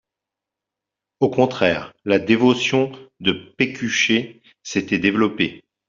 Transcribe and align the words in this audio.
Au 1.19 1.29
contraire, 1.29 1.93
la 2.05 2.17
dévotion 2.17 2.91
de 3.19 3.33
Pécuchet 3.33 4.41
s'était 4.63 4.97
développée. 4.97 5.63